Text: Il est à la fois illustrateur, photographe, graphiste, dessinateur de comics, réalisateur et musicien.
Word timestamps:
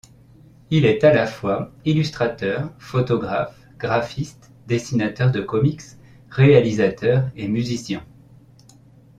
Il 0.71 0.85
est 0.85 1.03
à 1.03 1.13
la 1.13 1.27
fois 1.27 1.71
illustrateur, 1.85 2.73
photographe, 2.79 3.55
graphiste, 3.77 4.51
dessinateur 4.65 5.29
de 5.29 5.41
comics, 5.41 5.79
réalisateur 6.31 7.29
et 7.35 7.47
musicien. 7.47 8.03